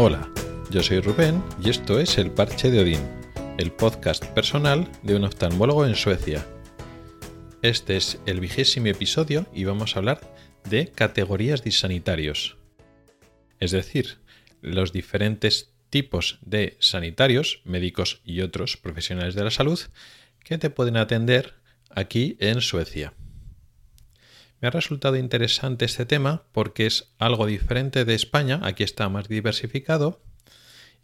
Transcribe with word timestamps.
Hola, 0.00 0.30
yo 0.70 0.80
soy 0.80 1.00
Rubén 1.00 1.42
y 1.60 1.70
esto 1.70 1.98
es 1.98 2.18
El 2.18 2.30
Parche 2.30 2.70
de 2.70 2.82
Odín, 2.82 3.00
el 3.58 3.72
podcast 3.72 4.24
personal 4.26 4.88
de 5.02 5.16
un 5.16 5.24
oftalmólogo 5.24 5.84
en 5.84 5.96
Suecia. 5.96 6.46
Este 7.62 7.96
es 7.96 8.20
el 8.24 8.38
vigésimo 8.38 8.86
episodio 8.86 9.48
y 9.52 9.64
vamos 9.64 9.96
a 9.96 9.98
hablar 9.98 10.20
de 10.70 10.92
categorías 10.92 11.64
de 11.64 11.72
sanitarios. 11.72 12.58
Es 13.58 13.72
decir, 13.72 14.18
los 14.62 14.92
diferentes 14.92 15.74
tipos 15.90 16.38
de 16.42 16.76
sanitarios, 16.78 17.60
médicos 17.64 18.20
y 18.24 18.42
otros 18.42 18.76
profesionales 18.76 19.34
de 19.34 19.42
la 19.42 19.50
salud 19.50 19.80
que 20.44 20.58
te 20.58 20.70
pueden 20.70 20.96
atender 20.96 21.54
aquí 21.90 22.36
en 22.38 22.60
Suecia. 22.60 23.14
Me 24.60 24.68
ha 24.68 24.70
resultado 24.72 25.16
interesante 25.16 25.84
este 25.84 26.04
tema 26.04 26.44
porque 26.52 26.86
es 26.86 27.12
algo 27.18 27.46
diferente 27.46 28.04
de 28.04 28.14
España, 28.14 28.60
aquí 28.64 28.82
está 28.82 29.08
más 29.08 29.28
diversificado, 29.28 30.20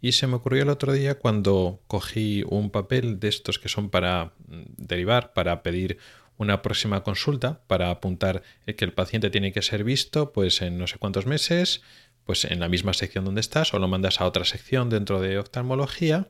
y 0.01 0.11
se 0.11 0.27
me 0.27 0.35
ocurrió 0.35 0.63
el 0.63 0.69
otro 0.69 0.91
día 0.91 1.15
cuando 1.15 1.81
cogí 1.87 2.43
un 2.47 2.69
papel 2.69 3.19
de 3.19 3.29
estos 3.29 3.57
que 3.57 3.69
son 3.69 3.89
para 3.89 4.33
mm, 4.47 4.63
derivar, 4.77 5.33
para 5.33 5.63
pedir 5.63 5.97
una 6.37 6.61
próxima 6.61 7.01
consulta, 7.01 7.61
para 7.67 7.89
apuntar 7.89 8.43
que 8.65 8.83
el 8.83 8.93
paciente 8.93 9.29
tiene 9.29 9.53
que 9.53 9.61
ser 9.61 9.85
visto 9.85 10.33
pues 10.33 10.61
en 10.61 10.77
no 10.77 10.85
sé 10.87 10.97
cuántos 10.97 11.25
meses, 11.25 11.81
pues 12.25 12.43
en 12.43 12.59
la 12.59 12.67
misma 12.67 12.93
sección 12.93 13.23
donde 13.23 13.41
estás 13.41 13.73
o 13.73 13.79
lo 13.79 13.87
mandas 13.87 14.19
a 14.19 14.25
otra 14.25 14.43
sección 14.43 14.89
dentro 14.89 15.21
de 15.21 15.37
oftalmología 15.37 16.29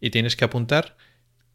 y 0.00 0.08
tienes 0.08 0.36
que 0.36 0.46
apuntar 0.46 0.96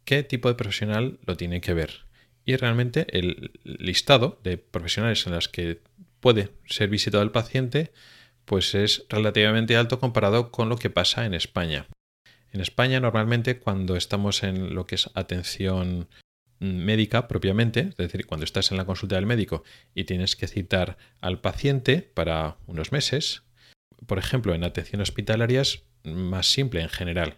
qué 0.04 0.22
tipo 0.22 0.48
de 0.48 0.54
profesional 0.54 1.18
lo 1.26 1.36
tiene 1.36 1.60
que 1.60 1.74
ver 1.74 2.07
y 2.48 2.56
realmente 2.56 3.06
el 3.10 3.50
listado 3.62 4.40
de 4.42 4.56
profesionales 4.56 5.26
en 5.26 5.34
las 5.34 5.48
que 5.48 5.82
puede 6.18 6.48
ser 6.64 6.88
visitado 6.88 7.22
el 7.22 7.30
paciente 7.30 7.92
pues 8.46 8.74
es 8.74 9.04
relativamente 9.10 9.76
alto 9.76 10.00
comparado 10.00 10.50
con 10.50 10.70
lo 10.70 10.78
que 10.78 10.88
pasa 10.88 11.26
en 11.26 11.34
España. 11.34 11.88
En 12.50 12.62
España 12.62 13.00
normalmente 13.00 13.58
cuando 13.58 13.96
estamos 13.96 14.42
en 14.44 14.74
lo 14.74 14.86
que 14.86 14.94
es 14.94 15.10
atención 15.12 16.08
médica 16.58 17.28
propiamente, 17.28 17.80
es 17.80 17.96
decir, 17.98 18.24
cuando 18.24 18.44
estás 18.44 18.70
en 18.70 18.78
la 18.78 18.86
consulta 18.86 19.16
del 19.16 19.26
médico 19.26 19.62
y 19.94 20.04
tienes 20.04 20.34
que 20.34 20.48
citar 20.48 20.96
al 21.20 21.42
paciente 21.42 22.00
para 22.00 22.56
unos 22.66 22.92
meses, 22.92 23.42
por 24.06 24.18
ejemplo, 24.18 24.54
en 24.54 24.64
atención 24.64 25.02
hospitalaria 25.02 25.60
es 25.60 25.82
más 26.02 26.50
simple 26.50 26.80
en 26.80 26.88
general 26.88 27.36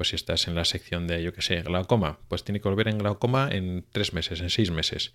pues 0.00 0.08
si 0.08 0.16
estás 0.16 0.48
en 0.48 0.54
la 0.54 0.64
sección 0.64 1.06
de, 1.06 1.22
yo 1.22 1.34
qué 1.34 1.42
sé, 1.42 1.60
glaucoma, 1.60 2.20
pues 2.28 2.42
tiene 2.42 2.58
que 2.62 2.70
volver 2.70 2.88
en 2.88 2.96
glaucoma 2.96 3.50
en 3.52 3.84
tres 3.92 4.14
meses, 4.14 4.40
en 4.40 4.48
seis 4.48 4.70
meses. 4.70 5.12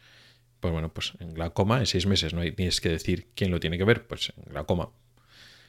Pues 0.59 0.71
bueno, 0.71 0.93
pues 0.93 1.13
en 1.19 1.33
glaucoma 1.33 1.79
en 1.79 1.87
seis 1.87 2.05
meses, 2.05 2.35
no 2.35 2.41
tienes 2.41 2.81
que 2.81 2.89
decir 2.89 3.29
quién 3.33 3.49
lo 3.49 3.59
tiene 3.59 3.79
que 3.79 3.83
ver, 3.83 4.05
pues 4.05 4.31
en 4.37 4.53
glaucoma. 4.53 4.91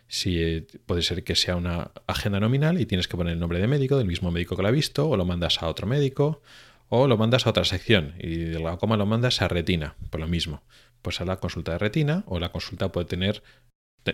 Si 0.07 0.43
eh, 0.43 0.67
puede 0.85 1.01
ser 1.01 1.25
que 1.25 1.35
sea 1.35 1.57
una 1.57 1.93
agenda 2.07 2.41
nominal 2.41 2.79
y 2.79 2.85
tienes 2.85 3.09
que 3.09 3.17
poner 3.17 3.33
el 3.33 3.41
nombre 3.41 3.59
de 3.59 3.67
médico, 3.67 3.97
del 3.97 4.07
mismo 4.07 4.31
médico 4.31 4.55
que 4.55 4.61
lo 4.61 4.69
ha 4.69 4.71
visto, 4.71 5.09
o 5.09 5.17
lo 5.17 5.25
mandas 5.25 5.63
a 5.63 5.69
otro 5.69 5.87
médico, 5.87 6.43
o 6.91 7.07
lo 7.07 7.17
mandas 7.17 7.47
a 7.47 7.51
otra 7.51 7.65
sección 7.65 8.17
y 8.19 8.37
del 8.37 8.59
glaucoma 8.59 8.99
lo 8.99 9.07
mandas 9.07 9.41
a 9.41 9.49
retina, 9.49 9.97
por 10.11 10.21
lo 10.21 10.29
mismo. 10.29 10.63
Pues 11.01 11.23
a 11.23 11.25
la 11.25 11.41
consulta 11.41 11.73
de 11.73 11.79
retina, 11.79 12.23
o 12.27 12.39
la 12.39 12.53
consulta 12.53 12.93
puede 12.93 13.07
tener 13.07 13.43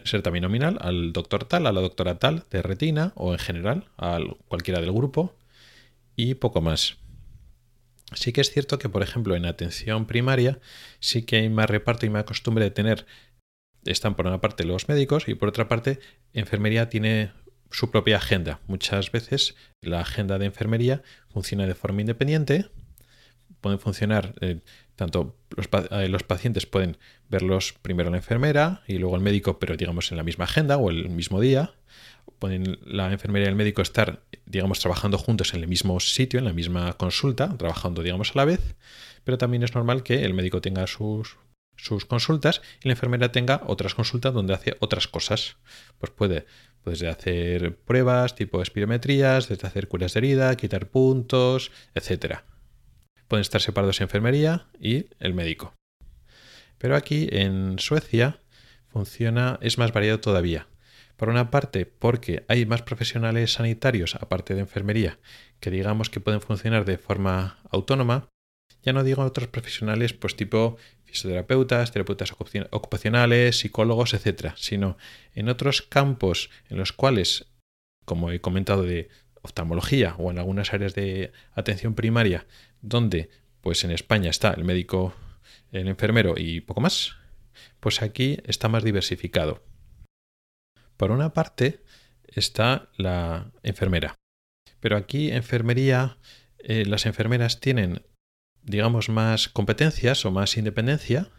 ser 0.04 0.22
también 0.22 0.42
nominal 0.42 0.78
al 0.80 1.12
doctor 1.12 1.44
tal, 1.44 1.66
a 1.66 1.72
la 1.72 1.80
doctora 1.80 2.18
tal 2.18 2.44
de 2.50 2.62
retina 2.62 3.12
o 3.16 3.32
en 3.32 3.38
general 3.38 3.88
a 3.98 4.18
cualquiera 4.48 4.80
del 4.80 4.92
grupo 4.92 5.34
y 6.16 6.34
poco 6.34 6.60
más. 6.60 6.96
Sí 8.14 8.32
que 8.32 8.40
es 8.42 8.50
cierto 8.50 8.78
que, 8.78 8.88
por 8.88 9.02
ejemplo, 9.02 9.36
en 9.36 9.46
atención 9.46 10.06
primaria 10.06 10.60
sí 11.00 11.22
que 11.22 11.36
hay 11.36 11.48
más 11.48 11.70
reparto 11.70 12.06
y 12.06 12.10
más 12.10 12.24
costumbre 12.24 12.64
de 12.64 12.70
tener, 12.70 13.06
están 13.84 14.14
por 14.14 14.26
una 14.26 14.40
parte 14.40 14.64
los 14.64 14.88
médicos 14.88 15.28
y 15.28 15.34
por 15.34 15.48
otra 15.48 15.68
parte 15.68 15.98
enfermería 16.32 16.88
tiene 16.88 17.32
su 17.70 17.90
propia 17.90 18.18
agenda. 18.18 18.60
Muchas 18.66 19.10
veces 19.10 19.56
la 19.80 20.00
agenda 20.00 20.38
de 20.38 20.46
enfermería 20.46 21.02
funciona 21.30 21.66
de 21.66 21.74
forma 21.74 22.02
independiente, 22.02 22.66
pueden 23.60 23.78
funcionar 23.78 24.34
eh, 24.40 24.60
tanto 25.02 25.36
eh, 25.90 26.08
los, 26.08 26.22
pacientes 26.22 26.66
pueden 26.66 26.96
verlos 27.28 27.74
primero 27.82 28.08
la 28.10 28.18
enfermera 28.18 28.82
y 28.86 28.98
luego 28.98 29.16
el 29.16 29.22
médico, 29.22 29.58
pero 29.58 29.76
digamos 29.76 30.12
en 30.12 30.16
la 30.16 30.22
misma 30.22 30.44
agenda 30.44 30.76
o 30.76 30.90
el 30.90 31.10
mismo 31.10 31.40
día. 31.40 31.74
Pueden 32.38 32.78
la 32.84 33.10
enfermera 33.10 33.46
y 33.46 33.48
el 33.48 33.56
médico 33.56 33.82
estar, 33.82 34.22
digamos, 34.46 34.78
trabajando 34.78 35.18
juntos 35.18 35.54
en 35.54 35.60
el 35.60 35.66
mismo 35.66 35.98
sitio, 35.98 36.38
en 36.38 36.44
la 36.44 36.52
misma 36.52 36.92
consulta, 36.92 37.56
trabajando, 37.58 38.02
digamos, 38.02 38.30
a 38.30 38.38
la 38.38 38.44
vez. 38.44 38.76
Pero 39.24 39.38
también 39.38 39.64
es 39.64 39.74
normal 39.74 40.04
que 40.04 40.24
el 40.24 40.34
médico 40.34 40.60
tenga 40.60 40.86
sus, 40.86 41.36
sus 41.76 42.04
consultas 42.04 42.62
y 42.82 42.88
la 42.88 42.92
enfermera 42.92 43.32
tenga 43.32 43.62
otras 43.66 43.96
consultas 43.96 44.32
donde 44.32 44.54
hace 44.54 44.76
otras 44.78 45.08
cosas. 45.08 45.56
Pues 45.98 46.12
puede 46.12 46.46
desde 46.84 47.08
hacer 47.08 47.76
pruebas 47.76 48.36
tipo 48.36 48.62
espirometrías, 48.62 49.48
desde 49.48 49.66
hacer 49.66 49.88
curas 49.88 50.14
de 50.14 50.18
herida, 50.18 50.56
quitar 50.56 50.88
puntos, 50.88 51.72
etcétera 51.94 52.44
pueden 53.32 53.40
estar 53.40 53.62
separados 53.62 54.02
enfermería 54.02 54.66
y 54.78 55.06
el 55.18 55.32
médico. 55.32 55.72
Pero 56.76 56.96
aquí 56.96 57.30
en 57.32 57.78
Suecia 57.78 58.40
funciona, 58.88 59.58
es 59.62 59.78
más 59.78 59.90
variado 59.90 60.20
todavía. 60.20 60.66
Por 61.16 61.30
una 61.30 61.50
parte, 61.50 61.86
porque 61.86 62.44
hay 62.48 62.66
más 62.66 62.82
profesionales 62.82 63.54
sanitarios, 63.54 64.16
aparte 64.16 64.54
de 64.54 64.60
enfermería, 64.60 65.18
que 65.60 65.70
digamos 65.70 66.10
que 66.10 66.20
pueden 66.20 66.42
funcionar 66.42 66.84
de 66.84 66.98
forma 66.98 67.58
autónoma. 67.70 68.28
Ya 68.82 68.92
no 68.92 69.02
digo 69.02 69.22
otros 69.22 69.48
profesionales, 69.48 70.12
pues 70.12 70.36
tipo 70.36 70.76
fisioterapeutas, 71.04 71.90
terapeutas 71.90 72.34
ocupacionales, 72.70 73.60
psicólogos, 73.60 74.12
etcétera, 74.12 74.52
sino 74.58 74.98
en 75.32 75.48
otros 75.48 75.80
campos 75.80 76.50
en 76.68 76.76
los 76.76 76.92
cuales, 76.92 77.46
como 78.04 78.30
he 78.30 78.42
comentado, 78.42 78.82
de 78.82 79.08
oftalmología 79.42 80.14
o 80.18 80.30
en 80.30 80.38
algunas 80.38 80.72
áreas 80.72 80.94
de 80.94 81.32
atención 81.54 81.94
primaria 81.94 82.46
donde 82.80 83.30
pues 83.60 83.84
en 83.84 83.90
España 83.90 84.30
está 84.30 84.50
el 84.52 84.64
médico, 84.64 85.14
el 85.70 85.88
enfermero 85.88 86.34
y 86.36 86.60
poco 86.60 86.80
más, 86.80 87.16
pues 87.80 88.02
aquí 88.02 88.38
está 88.44 88.68
más 88.68 88.82
diversificado. 88.82 89.62
Por 90.96 91.10
una 91.10 91.32
parte 91.32 91.82
está 92.24 92.90
la 92.96 93.52
enfermera, 93.62 94.16
pero 94.80 94.96
aquí 94.96 95.30
enfermería, 95.30 96.18
eh, 96.58 96.84
las 96.86 97.06
enfermeras 97.06 97.60
tienen, 97.60 98.02
digamos, 98.62 99.08
más 99.08 99.48
competencias 99.48 100.24
o 100.24 100.32
más 100.32 100.56
independencia 100.56 101.30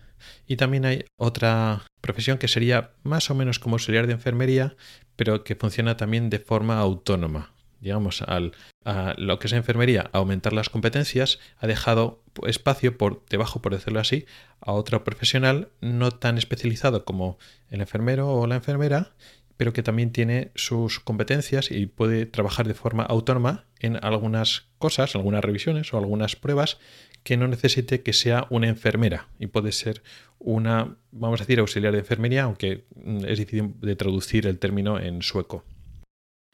y 0.48 0.56
también 0.56 0.86
hay 0.86 1.06
otra 1.18 1.86
profesión 2.00 2.38
que 2.38 2.48
sería 2.48 2.94
más 3.04 3.30
o 3.30 3.36
menos 3.36 3.60
como 3.60 3.76
auxiliar 3.76 4.08
de 4.08 4.14
enfermería, 4.14 4.78
pero 5.18 5.44
que 5.44 5.56
funciona 5.56 5.98
también 5.98 6.30
de 6.30 6.40
forma 6.40 6.80
autónoma 6.80 7.54
digamos, 7.84 8.22
al, 8.22 8.54
a 8.86 9.14
lo 9.18 9.40
que 9.40 9.48
es 9.48 9.54
enfermería, 9.54 10.10
aumentar 10.14 10.54
las 10.54 10.70
competencias, 10.70 11.40
ha 11.58 11.68
dejado 11.68 12.24
espacio 12.48 12.98
por 12.98 13.24
debajo, 13.30 13.62
por 13.62 13.74
decirlo 13.74 14.00
así, 14.00 14.26
a 14.62 14.72
otro 14.72 15.04
profesional 15.04 15.70
no 15.82 16.12
tan 16.12 16.38
especializado 16.38 17.04
como 17.04 17.38
el 17.70 17.82
enfermero 17.82 18.30
o 18.30 18.48
la 18.48 18.56
enfermera, 18.56 19.12
pero 19.58 19.74
que 19.74 19.84
también 19.84 20.12
tiene 20.12 20.52
sus 20.56 21.00
competencias 21.00 21.72
y 21.72 21.86
puede 21.86 22.26
trabajar 22.26 22.68
de 22.68 22.74
forma 22.74 23.04
autónoma 23.04 23.66
en 23.80 24.04
algunas 24.04 24.68
cosas, 24.80 25.16
algunas 25.16 25.44
revisiones 25.44 25.94
o 25.94 25.98
algunas 25.98 26.36
pruebas 26.36 26.80
que 27.24 27.38
no 27.38 27.48
necesite 27.48 28.02
que 28.02 28.14
sea 28.14 28.48
una 28.50 28.68
enfermera 28.68 29.28
y 29.40 29.48
puede 29.48 29.72
ser 29.72 30.04
una, 30.40 30.98
vamos 31.12 31.40
a 31.40 31.44
decir, 31.44 31.60
auxiliar 31.60 31.94
de 31.94 32.00
enfermería, 32.00 32.44
aunque 32.44 32.86
mm, 32.96 33.26
es 33.26 33.40
difícil 33.40 33.76
de 33.80 33.96
traducir 33.96 34.48
el 34.48 34.60
término 34.60 35.00
en 35.00 35.22
sueco. 35.22 35.64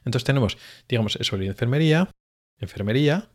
Entonces 0.06 0.24
tenemos, 0.24 0.58
digamos, 0.88 1.16
eso 1.18 1.38
de 1.38 1.48
enfermería, 1.48 2.12
enfermería, 2.60 3.30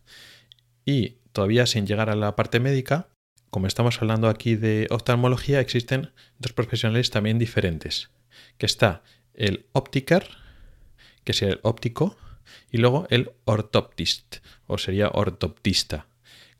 y 0.84 1.18
todavía 1.32 1.66
sin 1.66 1.86
llegar 1.86 2.10
a 2.10 2.16
la 2.16 2.36
parte 2.36 2.60
médica, 2.60 3.08
como 3.50 3.66
estamos 3.66 4.00
hablando 4.00 4.28
aquí 4.28 4.56
de 4.56 4.86
oftalmología, 4.90 5.60
existen 5.60 6.12
dos 6.38 6.52
profesionales 6.52 7.10
también 7.10 7.38
diferentes, 7.38 8.10
que 8.58 8.66
está 8.66 9.02
el 9.34 9.66
óptiker, 9.72 10.28
que 11.22 11.32
sería 11.32 11.54
el 11.54 11.60
óptico, 11.62 12.16
y 12.70 12.78
luego 12.78 13.06
el 13.10 13.32
ortoptist, 13.44 14.38
o 14.66 14.78
sería 14.78 15.08
ortoptista. 15.08 16.06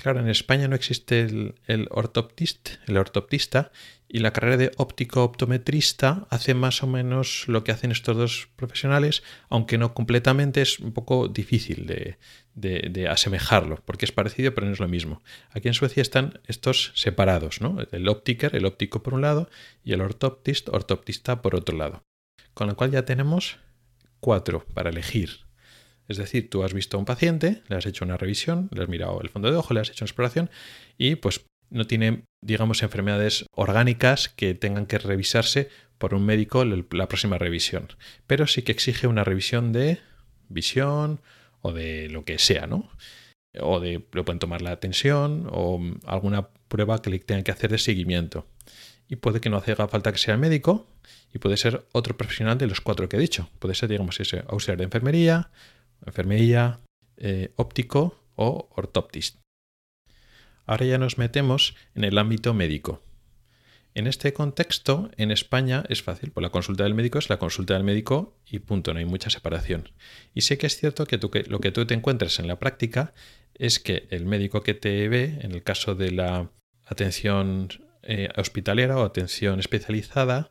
Claro, 0.04 0.20
en 0.20 0.28
España 0.28 0.68
no 0.68 0.76
existe 0.76 1.22
el, 1.22 1.54
el, 1.66 1.88
ortoptista, 1.90 3.72
y 4.06 4.18
la 4.18 4.34
carrera 4.34 4.58
de 4.58 4.70
óptico-optometrista 4.76 6.26
hace 6.28 6.52
más 6.52 6.82
o 6.82 6.86
menos 6.86 7.44
lo 7.46 7.64
que 7.64 7.72
hacen 7.72 7.90
estos 7.90 8.14
dos 8.14 8.48
profesionales, 8.54 9.22
aunque 9.48 9.78
no 9.78 9.94
completamente, 9.94 10.60
es 10.60 10.78
un 10.78 10.92
poco 10.92 11.28
difícil 11.28 11.86
de, 11.86 13.08
asemejarlo, 13.08 13.82
porque 13.86 14.04
es 14.04 14.12
parecido 14.12 14.54
pero 14.54 14.66
no 14.66 14.74
es 14.74 14.78
lo 14.78 14.88
mismo. 14.88 15.22
Aquí 15.52 15.68
en 15.68 15.74
Suecia 15.74 16.02
están 16.02 16.38
estos 16.46 16.92
separados, 16.94 17.62
¿no? 17.62 17.78
El 17.90 18.06
óptiker, 18.06 18.54
el 18.54 18.66
óptico 18.66 19.02
por 19.02 19.14
un 19.14 19.22
lado, 19.22 19.48
y 19.84 19.94
el 19.94 20.02
ortoptist, 20.02 20.68
ortoptista 20.68 21.40
por 21.40 21.54
otro 21.54 21.78
lado. 21.78 22.02
Con 22.52 22.66
lo 22.66 22.76
cual 22.76 22.90
ya 22.90 23.06
tenemos 23.06 23.56
cuatro 24.20 24.66
para 24.74 24.90
elegir. 24.90 25.44
Es 26.08 26.16
decir, 26.18 26.50
tú 26.50 26.62
has 26.64 26.74
visto 26.74 26.96
a 26.96 27.00
un 27.00 27.06
paciente, 27.06 27.62
le 27.68 27.76
has 27.76 27.86
hecho 27.86 28.04
una 28.04 28.16
revisión, 28.16 28.68
le 28.72 28.82
has 28.82 28.88
mirado 28.88 29.20
el 29.22 29.30
fondo 29.30 29.50
de 29.50 29.56
ojo, 29.56 29.72
le 29.74 29.80
has 29.80 29.90
hecho 29.90 30.04
una 30.04 30.08
exploración 30.08 30.50
y 30.98 31.16
pues 31.16 31.46
no 31.70 31.86
tiene, 31.86 32.24
digamos, 32.42 32.82
enfermedades 32.82 33.46
orgánicas 33.52 34.28
que 34.28 34.54
tengan 34.54 34.86
que 34.86 34.98
revisarse 34.98 35.70
por 35.98 36.14
un 36.14 36.24
médico 36.24 36.64
la 36.64 37.08
próxima 37.08 37.38
revisión. 37.38 37.88
Pero 38.26 38.46
sí 38.46 38.62
que 38.62 38.72
exige 38.72 39.06
una 39.06 39.24
revisión 39.24 39.72
de 39.72 40.00
visión 40.48 41.20
o 41.62 41.72
de 41.72 42.08
lo 42.10 42.24
que 42.24 42.38
sea, 42.38 42.66
¿no? 42.66 42.90
O 43.60 43.80
de, 43.80 44.04
le 44.12 44.22
pueden 44.24 44.38
tomar 44.38 44.60
la 44.60 44.78
tensión 44.80 45.48
o 45.50 45.80
alguna 46.06 46.48
prueba 46.68 47.00
que 47.00 47.10
le 47.10 47.18
tengan 47.18 47.44
que 47.44 47.52
hacer 47.52 47.70
de 47.70 47.78
seguimiento. 47.78 48.46
Y 49.08 49.16
puede 49.16 49.40
que 49.40 49.50
no 49.50 49.58
haga 49.58 49.88
falta 49.88 50.12
que 50.12 50.18
sea 50.18 50.34
el 50.34 50.40
médico 50.40 50.86
y 51.32 51.38
puede 51.38 51.56
ser 51.56 51.86
otro 51.92 52.16
profesional 52.16 52.58
de 52.58 52.66
los 52.66 52.80
cuatro 52.80 53.08
que 53.08 53.16
he 53.16 53.20
dicho. 53.20 53.50
Puede 53.58 53.74
ser, 53.74 53.88
digamos, 53.88 54.18
ese 54.20 54.44
auxiliar 54.48 54.78
de 54.78 54.84
enfermería, 54.84 55.50
enfermería, 56.06 56.80
eh, 57.16 57.52
óptico 57.56 58.20
o 58.36 58.68
ortoptista. 58.74 59.40
Ahora 60.66 60.86
ya 60.86 60.98
nos 60.98 61.18
metemos 61.18 61.76
en 61.94 62.04
el 62.04 62.18
ámbito 62.18 62.54
médico. 62.54 63.02
En 63.94 64.08
este 64.08 64.32
contexto, 64.32 65.10
en 65.16 65.30
España 65.30 65.84
es 65.88 66.02
fácil, 66.02 66.32
pues 66.32 66.42
la 66.42 66.50
consulta 66.50 66.82
del 66.82 66.94
médico 66.94 67.18
es 67.18 67.28
la 67.28 67.38
consulta 67.38 67.74
del 67.74 67.84
médico 67.84 68.36
y 68.44 68.58
punto, 68.58 68.92
no 68.92 68.98
hay 68.98 69.04
mucha 69.04 69.30
separación. 69.30 69.90
Y 70.34 70.40
sé 70.40 70.58
que 70.58 70.66
es 70.66 70.76
cierto 70.76 71.06
que, 71.06 71.18
lo 71.46 71.60
que 71.60 71.70
tú 71.70 71.86
te 71.86 71.94
encuentras 71.94 72.40
en 72.40 72.48
la 72.48 72.58
práctica 72.58 73.14
es 73.54 73.78
que 73.78 74.08
el 74.10 74.26
médico 74.26 74.62
que 74.62 74.74
te 74.74 75.08
ve, 75.08 75.38
en 75.42 75.52
el 75.52 75.62
caso 75.62 75.94
de 75.94 76.10
la 76.10 76.50
atención 76.86 77.68
eh, 78.02 78.30
hospitalera 78.36 78.98
o 78.98 79.04
atención 79.04 79.60
especializada, 79.60 80.50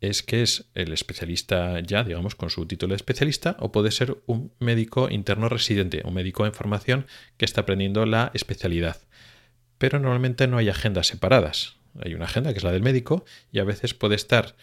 es 0.00 0.22
que 0.22 0.42
es 0.42 0.70
el 0.74 0.92
especialista 0.92 1.80
ya, 1.80 2.04
digamos, 2.04 2.34
con 2.34 2.50
su 2.50 2.66
título 2.66 2.92
de 2.92 2.96
especialista, 2.96 3.56
o 3.60 3.70
puede 3.70 3.90
ser 3.90 4.16
un 4.26 4.52
médico 4.58 5.10
interno 5.10 5.48
residente, 5.48 6.02
un 6.04 6.14
médico 6.14 6.46
en 6.46 6.54
formación 6.54 7.06
que 7.36 7.44
está 7.44 7.62
aprendiendo 7.62 8.06
la 8.06 8.30
especialidad. 8.34 8.96
Pero 9.78 9.98
normalmente 9.98 10.46
no 10.46 10.56
hay 10.56 10.68
agendas 10.68 11.06
separadas. 11.06 11.76
Hay 12.02 12.14
una 12.14 12.24
agenda 12.24 12.52
que 12.52 12.58
es 12.58 12.64
la 12.64 12.72
del 12.72 12.82
médico 12.82 13.24
y 13.52 13.58
a 13.58 13.64
veces 13.64 13.94
puede 13.94 14.14
estar 14.14 14.56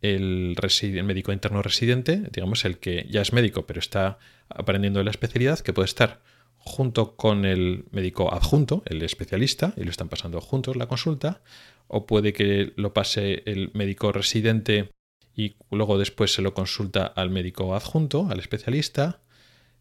el, 0.00 0.56
médico 1.04 1.32
interno 1.32 1.62
residente, 1.62 2.22
digamos 2.32 2.64
el 2.64 2.78
que 2.78 3.06
ya 3.10 3.20
es 3.20 3.32
médico 3.32 3.66
pero 3.66 3.80
está 3.80 4.18
aprendiendo 4.48 5.02
la 5.02 5.10
especialidad, 5.10 5.58
que 5.58 5.72
puede 5.72 5.86
estar 5.86 6.20
junto 6.56 7.16
con 7.16 7.44
el 7.44 7.84
médico 7.90 8.32
adjunto, 8.32 8.82
el 8.86 9.02
especialista, 9.02 9.72
y 9.76 9.84
lo 9.84 9.90
están 9.90 10.08
pasando 10.08 10.40
juntos 10.40 10.76
la 10.76 10.86
consulta, 10.86 11.40
o 11.88 12.06
puede 12.06 12.32
que 12.32 12.72
lo 12.76 12.92
pase 12.92 13.42
el 13.46 13.70
médico 13.74 14.12
residente 14.12 14.90
y 15.34 15.56
luego 15.70 15.98
después 15.98 16.32
se 16.32 16.42
lo 16.42 16.54
consulta 16.54 17.06
al 17.06 17.30
médico 17.30 17.74
adjunto, 17.74 18.28
al 18.30 18.40
especialista, 18.40 19.20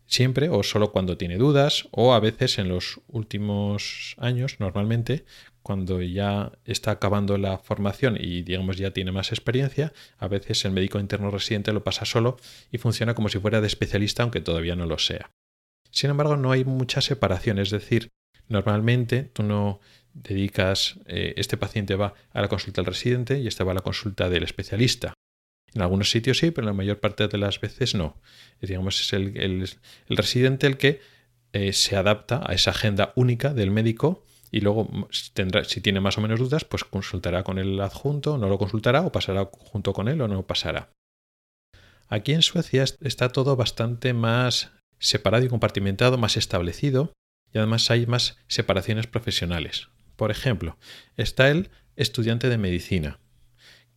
siempre 0.05 0.49
o 0.49 0.63
solo 0.63 0.91
cuando 0.91 1.17
tiene 1.17 1.37
dudas, 1.37 1.87
o 1.91 2.13
a 2.13 2.19
veces 2.19 2.57
en 2.57 2.69
los 2.69 3.01
últimos 3.07 4.15
años, 4.17 4.59
normalmente, 4.59 5.25
cuando 5.61 6.01
ya 6.01 6.53
está 6.63 6.91
acabando 6.91 7.37
la 7.37 7.57
formación 7.57 8.17
y 8.19 8.41
digamos 8.41 8.77
ya 8.77 8.91
tiene 8.91 9.11
más 9.11 9.31
experiencia, 9.31 9.93
a 10.17 10.27
veces 10.27 10.63
el 10.63 10.71
médico 10.71 10.99
interno 10.99 11.29
residente 11.29 11.73
lo 11.73 11.83
pasa 11.83 12.05
solo 12.05 12.37
y 12.71 12.77
funciona 12.77 13.15
como 13.15 13.27
si 13.27 13.39
fuera 13.39 13.59
de 13.59 13.67
especialista 13.67 14.23
aunque 14.23 14.39
todavía 14.39 14.77
no 14.77 14.85
lo 14.85 14.97
sea. 14.97 15.31
Sin 15.91 16.09
embargo, 16.09 16.37
no 16.37 16.51
hay 16.51 16.63
mucha 16.63 17.01
separación, 17.01 17.59
es 17.59 17.69
decir, 17.69 18.11
normalmente 18.47 19.23
tú 19.23 19.43
no 19.43 19.81
dedicas, 20.23 20.99
eh, 21.05 21.33
este 21.37 21.57
paciente 21.57 21.95
va 21.95 22.13
a 22.31 22.41
la 22.41 22.47
consulta 22.47 22.81
del 22.81 22.87
residente 22.87 23.39
y 23.39 23.47
este 23.47 23.63
va 23.63 23.71
a 23.71 23.75
la 23.75 23.81
consulta 23.81 24.29
del 24.29 24.43
especialista. 24.43 25.13
En 25.73 25.81
algunos 25.81 26.09
sitios 26.09 26.39
sí, 26.39 26.51
pero 26.51 26.65
en 26.65 26.73
la 26.73 26.77
mayor 26.77 26.99
parte 26.99 27.27
de 27.27 27.37
las 27.37 27.59
veces 27.59 27.93
no. 27.93 28.19
Digamos, 28.61 28.99
es 28.99 29.13
el, 29.13 29.69
residente 30.09 30.67
el 30.67 30.77
que 30.77 31.01
eh, 31.53 31.73
se 31.73 31.95
adapta 31.95 32.41
a 32.45 32.53
esa 32.53 32.71
agenda 32.71 33.13
única 33.15 33.53
del 33.53 33.71
médico 33.71 34.25
y 34.49 34.61
luego 34.61 34.89
tendrá, 35.33 35.65
si 35.65 35.81
tiene 35.81 35.99
más 35.99 36.17
o 36.17 36.21
menos 36.21 36.39
dudas, 36.39 36.63
pues 36.63 36.83
consultará 36.83 37.43
con 37.43 37.59
el 37.59 37.79
adjunto, 37.81 38.37
no 38.37 38.47
lo 38.47 38.57
consultará 38.57 39.01
o 39.01 39.11
pasará 39.11 39.49
junto 39.51 39.93
con 39.93 40.07
él 40.07 40.21
o 40.21 40.27
no 40.27 40.47
pasará. 40.47 40.89
Aquí 42.07 42.31
en 42.31 42.41
Suecia 42.41 42.85
está 43.01 43.29
todo 43.29 43.55
bastante 43.57 44.13
más 44.13 44.71
separado 44.99 45.45
y 45.45 45.49
compartimentado, 45.49 46.17
más 46.17 46.37
establecido 46.37 47.13
y 47.53 47.57
además 47.57 47.91
hay 47.91 48.05
más 48.07 48.37
separaciones 48.47 49.07
profesionales. 49.07 49.89
Por 50.17 50.31
ejemplo, 50.31 50.77
está 51.15 51.49
el 51.49 51.69
estudiante 51.95 52.49
de 52.49 52.57
medicina, 52.57 53.19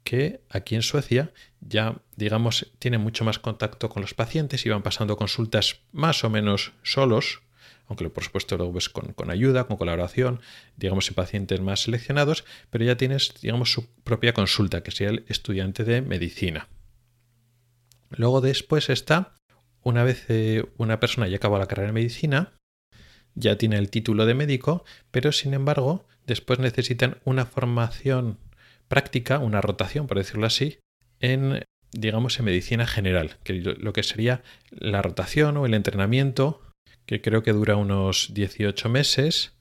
que 0.04 0.42
aquí 0.48 0.76
en 0.76 0.82
Suecia 0.82 1.32
ya, 1.60 1.96
digamos, 2.14 2.70
tiene 2.78 2.98
mucho 2.98 3.24
más 3.24 3.38
contacto 3.38 3.88
con 3.88 4.02
los 4.02 4.14
pacientes 4.14 4.64
y 4.64 4.68
van 4.68 4.82
pasando 4.82 5.16
consultas 5.16 5.80
más 5.92 6.22
o 6.22 6.30
menos 6.30 6.72
solos, 6.82 7.40
aunque 7.88 8.08
por 8.10 8.22
supuesto 8.22 8.56
luego 8.56 8.74
ves 8.74 8.88
con, 8.88 9.30
ayuda, 9.30 9.64
con 9.64 9.78
colaboración, 9.78 10.40
digamos 10.76 11.08
en 11.08 11.14
pacientes 11.14 11.60
más 11.60 11.82
seleccionados, 11.82 12.44
pero 12.68 12.84
ya 12.84 12.96
tienes, 12.96 13.34
digamos, 13.40 13.72
su 13.72 13.86
propia 14.04 14.34
consulta, 14.34 14.82
que 14.82 14.90
sería 14.90 15.10
el 15.10 15.24
estudiante 15.26 15.84
de 15.84 16.02
medicina. 16.02 16.68
Luego 18.10 18.40
después 18.40 18.90
está, 18.90 19.34
una 19.82 20.04
vez 20.04 20.26
eh, 20.28 20.66
una 20.76 21.00
persona 21.00 21.28
ya 21.28 21.36
acabó 21.36 21.58
la 21.58 21.66
carrera 21.66 21.88
de 21.88 21.94
medicina, 21.94 22.52
ya 23.34 23.56
tiene 23.56 23.76
el 23.76 23.90
título 23.90 24.26
de 24.26 24.34
médico, 24.34 24.84
pero 25.10 25.32
sin 25.32 25.54
embargo 25.54 26.06
después 26.30 26.60
necesitan 26.60 27.18
una 27.24 27.44
formación 27.44 28.38
práctica, 28.86 29.40
una 29.40 29.60
rotación, 29.60 30.06
por 30.06 30.16
decirlo 30.16 30.46
así, 30.46 30.78
en 31.18 31.64
digamos 31.92 32.38
en 32.38 32.44
medicina 32.44 32.86
general, 32.86 33.36
que 33.42 33.54
lo 33.54 33.92
que 33.92 34.04
sería 34.04 34.42
la 34.70 35.02
rotación 35.02 35.56
o 35.56 35.66
el 35.66 35.74
entrenamiento 35.74 36.62
que 37.04 37.20
creo 37.20 37.42
que 37.42 37.52
dura 37.52 37.74
unos 37.74 38.30
18 38.32 38.88
meses 38.88 39.56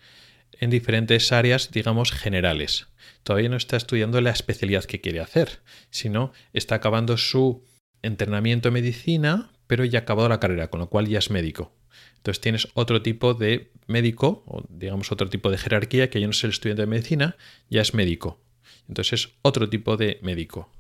en 0.60 0.70
diferentes 0.70 1.32
áreas, 1.32 1.72
digamos, 1.72 2.12
generales. 2.12 2.88
Todavía 3.24 3.50
no 3.50 3.58
está 3.58 3.78
estudiando 3.78 4.22
la 4.22 4.30
especialidad 4.30 4.86
que 4.86 5.02
quiere 5.02 5.22
hacer, 5.22 5.62
sino 5.90 6.32
está 6.54 6.76
acabando 6.76 7.18
su 7.18 7.66
entrenamiento 8.04 8.68
en 8.68 8.76
medicina, 8.76 9.52
pero 9.66 9.84
ya 9.86 10.00
ha 10.00 10.02
acabado 10.04 10.30
la 10.30 10.40
carrera, 10.40 10.70
con 10.70 10.82
lo 10.82 10.90
cual 10.90 11.08
ya 11.08 11.18
es 11.18 11.32
médico. 11.32 11.74
Entonces 12.18 12.42
tienes 12.42 12.68
otro 12.76 13.02
tipo 13.02 13.34
de 13.34 13.72
médico, 13.90 14.44
o 14.46 14.64
digamos 14.70 15.12
otro 15.12 15.30
tipo 15.30 15.52
de 15.52 15.58
jerarquía, 15.58 16.10
que 16.10 16.22
ya 16.22 16.28
no 16.28 16.32
es 16.32 16.44
el 16.44 16.52
estudiante 16.52 16.84
de 16.84 16.88
medicina, 16.88 17.36
ya 17.70 17.82
es 17.82 17.94
médico. 17.94 18.40
Entonces 18.88 19.26
es 19.26 19.30
otro 19.42 19.70
tipo 19.70 19.98
de 19.98 20.20
médico. 20.22 20.72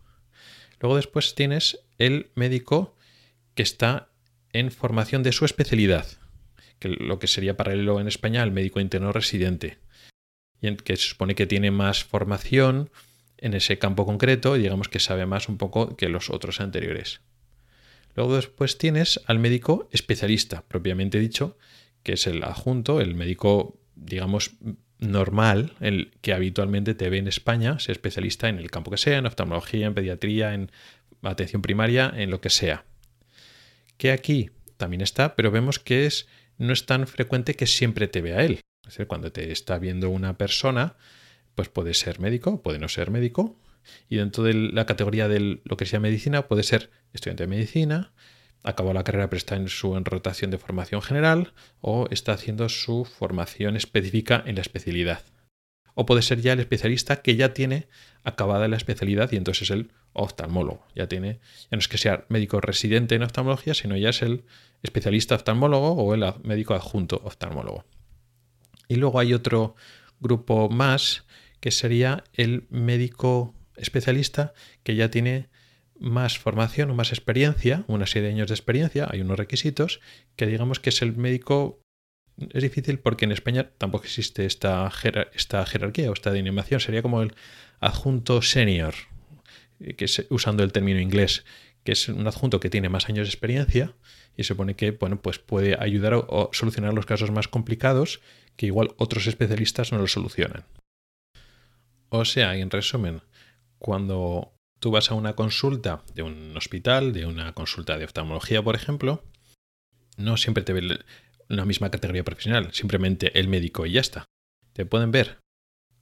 Luego 0.79 0.95
después 0.95 1.35
tienes 1.35 1.79
el 1.97 2.31
médico 2.35 2.95
que 3.55 3.63
está 3.63 4.09
en 4.53 4.71
formación 4.71 5.23
de 5.23 5.33
su 5.33 5.45
especialidad 5.45 6.07
que 6.79 6.87
lo 6.87 7.19
que 7.19 7.27
sería 7.27 7.57
paralelo 7.57 7.99
en 7.99 8.07
España 8.07 8.41
al 8.41 8.51
médico 8.51 8.79
interno 8.79 9.11
residente, 9.11 9.77
y 10.61 10.75
que 10.77 10.95
se 10.95 11.09
supone 11.09 11.35
que 11.35 11.45
tiene 11.45 11.71
más 11.71 12.03
formación 12.03 12.89
en 13.37 13.53
ese 13.53 13.77
campo 13.77 14.05
concreto 14.05 14.57
y 14.57 14.61
digamos 14.61 14.89
que 14.89 14.99
sabe 14.99 15.25
más 15.25 15.47
un 15.47 15.57
poco 15.57 15.95
que 15.95 16.09
los 16.09 16.29
otros 16.29 16.59
anteriores. 16.59 17.21
Luego 18.15 18.35
después 18.35 18.77
tienes 18.77 19.21
al 19.27 19.39
médico 19.39 19.87
especialista, 19.91 20.63
propiamente 20.67 21.19
dicho, 21.19 21.57
que 22.09 22.13
es 22.13 22.25
el 22.25 22.43
adjunto, 22.43 23.01
el 23.01 23.13
médico, 23.13 23.79
digamos, 23.93 24.53
normal, 24.97 25.73
el 25.79 26.11
que 26.21 26.33
habitualmente 26.33 26.95
te 26.95 27.07
ve 27.07 27.19
en 27.19 27.27
España, 27.27 27.77
sea 27.77 27.93
especialista 27.93 28.49
en 28.49 28.57
el 28.57 28.71
campo 28.71 28.89
que 28.89 28.97
sea, 28.97 29.19
en 29.19 29.27
oftalmología, 29.27 29.85
en 29.85 29.93
pediatría, 29.93 30.55
en 30.55 30.71
atención 31.21 31.61
primaria, 31.61 32.11
en 32.15 32.31
lo 32.31 32.41
que 32.41 32.49
sea. 32.49 32.83
Que 33.97 34.11
aquí 34.11 34.49
también 34.77 35.01
está, 35.01 35.35
pero 35.35 35.51
vemos 35.51 35.77
que 35.77 36.07
es 36.07 36.27
no 36.57 36.73
es 36.73 36.87
tan 36.87 37.05
frecuente 37.05 37.53
que 37.53 37.67
siempre 37.67 38.07
te 38.07 38.21
vea 38.21 38.43
él. 38.43 38.61
Es 38.81 38.93
decir, 38.93 39.05
cuando 39.05 39.31
te 39.31 39.51
está 39.51 39.77
viendo 39.77 40.09
una 40.09 40.35
persona, 40.35 40.95
pues 41.53 41.69
puede 41.69 41.93
ser 41.93 42.19
médico, 42.19 42.63
puede 42.63 42.79
no 42.79 42.89
ser 42.89 43.11
médico, 43.11 43.55
y 44.09 44.15
dentro 44.15 44.43
de 44.43 44.55
la 44.55 44.87
categoría 44.87 45.27
de 45.27 45.61
lo 45.63 45.77
que 45.77 45.85
sea 45.85 45.99
medicina 45.99 46.47
puede 46.47 46.63
ser 46.63 46.89
estudiante 47.13 47.43
de 47.43 47.47
medicina, 47.49 48.13
acabó 48.63 48.93
la 48.93 49.03
carrera 49.03 49.29
pero 49.29 49.37
está 49.37 49.55
en 49.55 49.69
su 49.69 49.97
rotación 49.99 50.51
de 50.51 50.57
formación 50.57 51.01
general 51.01 51.53
o 51.81 52.07
está 52.11 52.33
haciendo 52.33 52.67
su 52.69 53.05
formación 53.05 53.75
específica 53.75 54.43
en 54.45 54.55
la 54.55 54.61
especialidad. 54.61 55.23
O 55.95 56.05
puede 56.05 56.21
ser 56.21 56.41
ya 56.41 56.53
el 56.53 56.59
especialista 56.59 57.21
que 57.21 57.35
ya 57.35 57.53
tiene 57.53 57.87
acabada 58.23 58.67
la 58.67 58.77
especialidad 58.77 59.31
y 59.31 59.37
entonces 59.37 59.63
es 59.63 59.71
el 59.71 59.91
oftalmólogo. 60.13 60.85
Ya 60.95 61.07
tiene, 61.07 61.39
ya 61.63 61.75
no 61.75 61.79
es 61.79 61.87
que 61.87 61.97
sea 61.97 62.25
médico 62.29 62.61
residente 62.61 63.15
en 63.15 63.23
oftalmología, 63.23 63.73
sino 63.73 63.97
ya 63.97 64.09
es 64.09 64.21
el 64.21 64.45
especialista 64.81 65.35
oftalmólogo 65.35 65.93
o 65.93 66.13
el 66.13 66.23
médico 66.43 66.73
adjunto 66.73 67.21
oftalmólogo. 67.23 67.85
Y 68.87 68.95
luego 68.95 69.19
hay 69.19 69.33
otro 69.33 69.75
grupo 70.19 70.69
más 70.69 71.25
que 71.59 71.71
sería 71.71 72.23
el 72.33 72.65
médico 72.69 73.53
especialista 73.75 74.53
que 74.83 74.95
ya 74.95 75.11
tiene 75.11 75.49
más 75.99 76.39
formación 76.39 76.91
o 76.91 76.95
más 76.95 77.11
experiencia, 77.11 77.83
una 77.87 78.07
serie 78.07 78.29
de 78.29 78.35
años 78.35 78.47
de 78.47 78.55
experiencia, 78.55 79.07
hay 79.09 79.21
unos 79.21 79.37
requisitos, 79.37 79.99
que 80.35 80.45
digamos 80.45 80.79
que 80.79 80.89
es 80.89 81.01
el 81.01 81.15
médico... 81.15 81.81
Es 82.51 82.63
difícil 82.63 82.99
porque 82.99 83.25
en 83.25 83.33
España 83.33 83.69
tampoco 83.77 84.05
existe 84.05 84.45
esta, 84.45 84.89
esta 85.33 85.65
jerarquía 85.65 86.09
o 86.09 86.13
esta 86.13 86.31
denominación, 86.31 86.79
sería 86.79 87.01
como 87.01 87.21
el 87.21 87.33
adjunto 87.81 88.41
senior, 88.41 88.93
que 89.97 90.05
es 90.05 90.25
usando 90.29 90.63
el 90.63 90.71
término 90.71 91.01
inglés, 91.01 91.43
que 91.83 91.91
es 91.91 92.07
un 92.07 92.27
adjunto 92.27 92.59
que 92.59 92.69
tiene 92.69 92.89
más 92.89 93.09
años 93.09 93.27
de 93.27 93.31
experiencia 93.31 93.93
y 94.37 94.43
se 94.43 94.49
supone 94.49 94.75
que 94.75 94.91
bueno, 94.91 95.21
pues 95.21 95.39
puede 95.39 95.75
ayudar 95.79 96.13
a 96.13 96.23
solucionar 96.51 96.93
los 96.93 97.05
casos 97.05 97.31
más 97.31 97.47
complicados 97.47 98.21
que 98.55 98.67
igual 98.67 98.93
otros 98.97 99.27
especialistas 99.27 99.91
no 99.91 99.99
lo 99.99 100.07
solucionan. 100.07 100.65
O 102.09 102.25
sea, 102.25 102.55
en 102.55 102.69
resumen, 102.69 103.21
cuando 103.77 104.53
Tú 104.79 104.91
vas 104.91 105.11
a 105.11 105.13
una 105.13 105.33
consulta 105.33 106.03
de 106.15 106.23
un 106.23 106.55
hospital, 106.55 107.11
de 107.11 107.25
una 107.25 107.53
consulta 107.53 107.97
de 107.97 108.05
oftalmología, 108.05 108.63
por 108.63 108.75
ejemplo, 108.75 109.23
no 110.17 110.37
siempre 110.37 110.63
te 110.63 110.73
ve 110.73 110.99
la 111.47 111.65
misma 111.65 111.91
categoría 111.91 112.23
profesional, 112.23 112.73
simplemente 112.73 113.37
el 113.39 113.47
médico 113.47 113.85
y 113.85 113.93
ya 113.93 114.01
está. 114.01 114.25
Te 114.73 114.85
pueden 114.85 115.11
ver 115.11 115.39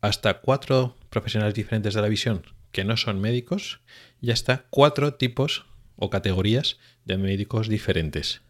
hasta 0.02 0.42
cuatro 0.42 0.96
profesionales 1.10 1.56
diferentes 1.56 1.94
de 1.96 2.02
la 2.02 2.08
visión 2.08 2.44
que 2.72 2.84
no 2.84 2.98
son 2.98 3.20
médicos 3.20 3.82
y 4.22 4.32
hasta 4.32 4.68
cuatro 4.70 5.16
tipos 5.16 5.66
o 5.96 6.10
categorías 6.10 6.78
de 7.06 7.18
médicos 7.18 7.70
diferentes. 7.70 8.42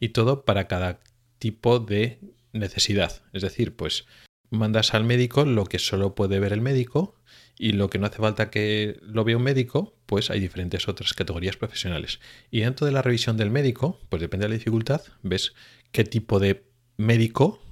Y 0.00 0.10
todo 0.10 0.44
para 0.44 0.68
cada 0.68 1.00
tipo 1.38 1.78
de 1.78 2.20
necesidad. 2.52 3.22
Es 3.32 3.42
decir, 3.42 3.74
pues 3.74 4.04
mandas 4.50 4.92
al 4.92 5.04
médico 5.04 5.46
lo 5.46 5.64
que 5.64 5.78
solo 5.78 6.14
puede 6.14 6.40
ver 6.40 6.52
el 6.52 6.60
médico 6.60 7.14
y 7.58 7.72
lo 7.72 7.90
que 7.90 7.98
no 7.98 8.06
hace 8.06 8.18
falta 8.18 8.50
que 8.50 8.98
lo 9.02 9.24
vea 9.24 9.36
un 9.36 9.42
médico, 9.42 9.94
pues 10.06 10.30
hay 10.30 10.40
diferentes 10.40 10.88
otras 10.88 11.14
categorías 11.14 11.56
profesionales. 11.56 12.20
Y 12.50 12.60
dentro 12.60 12.86
de 12.86 12.92
la 12.92 13.02
revisión 13.02 13.36
del 13.36 13.50
médico, 13.50 14.00
pues 14.08 14.20
depende 14.20 14.44
de 14.44 14.50
la 14.50 14.58
dificultad, 14.58 15.02
ves 15.22 15.54
qué 15.92 16.04
tipo 16.04 16.38
de 16.38 16.64
médico 16.96 17.62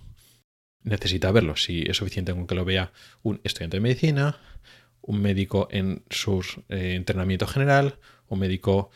necesita 0.82 1.32
verlo. 1.32 1.56
Si 1.56 1.82
es 1.82 1.96
suficiente 1.96 2.32
con 2.32 2.46
que 2.46 2.54
lo 2.54 2.64
vea 2.64 2.92
un 3.22 3.40
estudiante 3.44 3.78
de 3.78 3.80
medicina, 3.80 4.38
un 5.02 5.20
médico 5.20 5.68
en 5.70 6.04
su 6.10 6.40
eh, 6.68 6.94
entrenamiento 6.94 7.46
general, 7.46 7.98
un 8.28 8.38
médico 8.38 8.90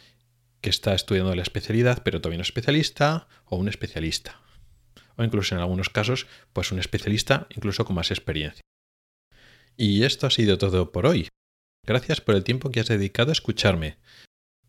que 0.61 0.71
está 0.71 0.95
estudiando 0.95 1.35
la 1.35 1.43
especialidad 1.43 2.03
pero 2.05 2.21
todavía 2.21 2.39
no 2.39 2.43
es 2.43 2.49
especialista, 2.49 3.29
o 3.47 3.57
un 3.57 3.69
especialista. 3.69 4.41
O 5.17 5.25
incluso 5.25 5.55
en 5.55 5.61
algunos 5.61 5.91
casos, 5.91 6.27
pues 6.53 6.73
un 6.73 6.79
especialista 6.79 7.47
incluso 7.51 7.85
con 7.85 7.97
más 7.97 8.11
experiencia. 8.11 8.63
Y 9.77 10.05
esto 10.05 10.27
ha 10.27 10.31
sido 10.31 10.57
todo 10.59 10.93
por 10.93 11.07
hoy. 11.07 11.29
Gracias 11.87 12.21
por 12.21 12.35
el 12.35 12.45
tiempo 12.45 12.71
que 12.71 12.81
has 12.81 12.89
dedicado 12.89 13.31
a 13.31 13.33
escucharme. 13.33 13.97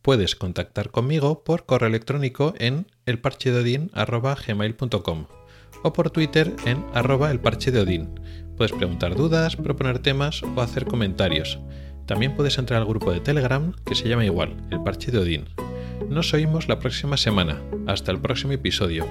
Puedes 0.01 0.35
contactar 0.35 0.91
conmigo 0.91 1.43
por 1.43 1.65
correo 1.65 1.89
electrónico 1.89 2.53
en 2.59 2.87
elparchedodin.gmail.com 3.05 5.25
o 5.83 5.93
por 5.93 6.09
Twitter 6.09 6.55
en 6.65 6.85
arroba 6.93 7.31
elparchedeodin. 7.31 8.19
Puedes 8.57 8.71
preguntar 8.71 9.15
dudas, 9.15 9.55
proponer 9.55 9.99
temas 9.99 10.41
o 10.43 10.61
hacer 10.61 10.85
comentarios. 10.85 11.59
También 12.05 12.35
puedes 12.35 12.57
entrar 12.57 12.81
al 12.81 12.87
grupo 12.87 13.11
de 13.11 13.19
Telegram 13.19 13.73
que 13.85 13.95
se 13.95 14.07
llama 14.07 14.25
igual, 14.25 14.55
el 14.71 14.81
parche 14.83 15.11
de 15.11 15.19
Odín. 15.19 15.45
Nos 16.09 16.33
oímos 16.33 16.67
la 16.67 16.79
próxima 16.79 17.17
semana. 17.17 17.61
Hasta 17.87 18.11
el 18.11 18.21
próximo 18.21 18.53
episodio. 18.53 19.05